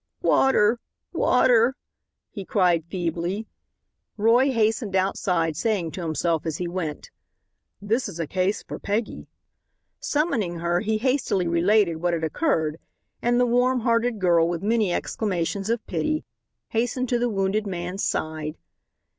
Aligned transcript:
"Water! 0.23 0.79
water!" 1.13 1.75
he 2.31 2.43
cried, 2.43 2.83
feebly. 2.89 3.45
Roy 4.17 4.49
hastened 4.51 4.95
outside 4.95 5.55
saying 5.55 5.91
to 5.91 6.01
himself 6.01 6.43
as 6.47 6.57
he 6.57 6.67
went: 6.67 7.11
"This 7.79 8.09
is 8.09 8.19
a 8.19 8.25
case 8.25 8.63
for 8.63 8.79
Peggy." 8.79 9.27
Summoning 9.99 10.55
her 10.57 10.79
he 10.79 10.97
hastily 10.97 11.47
related 11.47 11.97
what 11.97 12.15
had 12.15 12.23
occurred 12.23 12.79
and 13.21 13.39
the 13.39 13.45
warm 13.45 13.81
hearted 13.81 14.19
girl, 14.19 14.49
with 14.49 14.63
many 14.63 14.91
exclamations 14.91 15.69
of 15.69 15.85
pity, 15.85 16.23
hastened 16.69 17.07
to 17.09 17.19
the 17.19 17.29
wounded 17.29 17.67
man's 17.67 18.03
side. 18.03 18.57